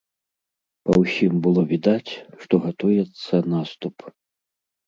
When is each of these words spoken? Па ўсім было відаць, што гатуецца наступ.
Па 0.89 0.95
ўсім 1.01 1.33
было 1.47 1.61
відаць, 1.73 2.11
што 2.47 2.53
гатуецца 2.65 3.43
наступ. 3.55 3.97